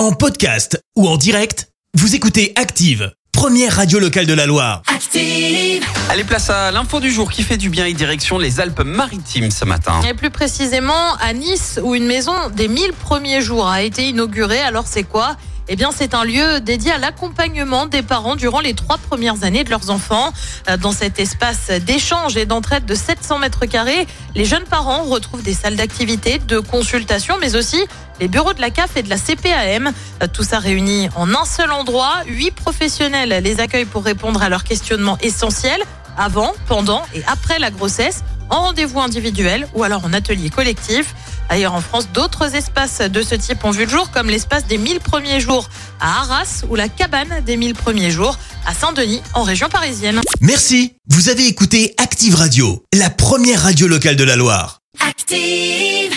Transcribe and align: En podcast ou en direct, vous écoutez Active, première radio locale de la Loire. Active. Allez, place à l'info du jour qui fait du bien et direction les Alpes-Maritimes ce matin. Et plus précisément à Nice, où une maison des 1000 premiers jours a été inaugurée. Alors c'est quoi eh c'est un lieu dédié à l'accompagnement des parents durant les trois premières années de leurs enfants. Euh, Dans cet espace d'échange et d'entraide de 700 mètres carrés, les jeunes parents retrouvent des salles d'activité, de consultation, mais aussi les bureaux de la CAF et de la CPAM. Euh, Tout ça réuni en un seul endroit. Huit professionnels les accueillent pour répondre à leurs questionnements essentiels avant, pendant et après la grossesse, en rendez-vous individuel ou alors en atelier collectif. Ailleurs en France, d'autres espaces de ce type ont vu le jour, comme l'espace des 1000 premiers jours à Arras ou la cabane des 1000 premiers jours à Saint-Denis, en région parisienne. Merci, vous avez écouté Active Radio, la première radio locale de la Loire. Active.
En 0.00 0.12
podcast 0.12 0.82
ou 0.96 1.06
en 1.06 1.18
direct, 1.18 1.68
vous 1.92 2.14
écoutez 2.14 2.54
Active, 2.56 3.12
première 3.32 3.76
radio 3.76 3.98
locale 3.98 4.24
de 4.24 4.32
la 4.32 4.46
Loire. 4.46 4.80
Active. 4.86 5.84
Allez, 6.08 6.24
place 6.24 6.48
à 6.48 6.70
l'info 6.70 7.00
du 7.00 7.10
jour 7.10 7.30
qui 7.30 7.42
fait 7.42 7.58
du 7.58 7.68
bien 7.68 7.84
et 7.84 7.92
direction 7.92 8.38
les 8.38 8.60
Alpes-Maritimes 8.60 9.50
ce 9.50 9.66
matin. 9.66 10.00
Et 10.08 10.14
plus 10.14 10.30
précisément 10.30 11.16
à 11.20 11.34
Nice, 11.34 11.78
où 11.82 11.94
une 11.94 12.06
maison 12.06 12.32
des 12.48 12.68
1000 12.68 12.94
premiers 12.94 13.42
jours 13.42 13.68
a 13.68 13.82
été 13.82 14.08
inaugurée. 14.08 14.60
Alors 14.60 14.86
c'est 14.86 15.02
quoi 15.02 15.36
eh 15.72 15.76
c'est 15.96 16.14
un 16.14 16.24
lieu 16.24 16.60
dédié 16.60 16.90
à 16.90 16.98
l'accompagnement 16.98 17.86
des 17.86 18.02
parents 18.02 18.34
durant 18.34 18.58
les 18.58 18.74
trois 18.74 18.98
premières 18.98 19.44
années 19.44 19.62
de 19.62 19.70
leurs 19.70 19.90
enfants. 19.90 20.32
Euh, 20.68 20.76
Dans 20.76 20.90
cet 20.90 21.20
espace 21.20 21.70
d'échange 21.70 22.36
et 22.36 22.44
d'entraide 22.44 22.86
de 22.86 22.94
700 22.96 23.38
mètres 23.38 23.66
carrés, 23.66 24.08
les 24.34 24.44
jeunes 24.44 24.64
parents 24.64 25.04
retrouvent 25.04 25.44
des 25.44 25.54
salles 25.54 25.76
d'activité, 25.76 26.40
de 26.40 26.58
consultation, 26.58 27.36
mais 27.40 27.54
aussi 27.54 27.80
les 28.18 28.26
bureaux 28.26 28.52
de 28.52 28.60
la 28.60 28.70
CAF 28.70 28.96
et 28.96 29.04
de 29.04 29.08
la 29.08 29.16
CPAM. 29.16 29.92
Euh, 30.22 30.26
Tout 30.32 30.42
ça 30.42 30.58
réuni 30.58 31.08
en 31.14 31.32
un 31.32 31.44
seul 31.44 31.70
endroit. 31.70 32.14
Huit 32.26 32.50
professionnels 32.50 33.40
les 33.40 33.60
accueillent 33.60 33.84
pour 33.84 34.04
répondre 34.04 34.42
à 34.42 34.48
leurs 34.48 34.64
questionnements 34.64 35.18
essentiels 35.22 35.82
avant, 36.20 36.52
pendant 36.68 37.02
et 37.14 37.22
après 37.26 37.58
la 37.58 37.70
grossesse, 37.70 38.22
en 38.50 38.62
rendez-vous 38.62 39.00
individuel 39.00 39.66
ou 39.74 39.82
alors 39.82 40.04
en 40.04 40.12
atelier 40.12 40.50
collectif. 40.50 41.14
Ailleurs 41.48 41.74
en 41.74 41.80
France, 41.80 42.08
d'autres 42.12 42.54
espaces 42.54 43.00
de 43.00 43.22
ce 43.22 43.34
type 43.34 43.64
ont 43.64 43.70
vu 43.70 43.84
le 43.84 43.90
jour, 43.90 44.10
comme 44.10 44.28
l'espace 44.28 44.66
des 44.66 44.78
1000 44.78 45.00
premiers 45.00 45.40
jours 45.40 45.68
à 46.00 46.20
Arras 46.20 46.62
ou 46.68 46.76
la 46.76 46.88
cabane 46.88 47.42
des 47.44 47.56
1000 47.56 47.74
premiers 47.74 48.10
jours 48.10 48.38
à 48.66 48.74
Saint-Denis, 48.74 49.22
en 49.34 49.42
région 49.42 49.68
parisienne. 49.68 50.20
Merci, 50.40 50.94
vous 51.08 51.28
avez 51.28 51.46
écouté 51.46 51.94
Active 51.96 52.34
Radio, 52.34 52.84
la 52.92 53.10
première 53.10 53.62
radio 53.62 53.88
locale 53.88 54.16
de 54.16 54.24
la 54.24 54.36
Loire. 54.36 54.80
Active. 55.00 56.09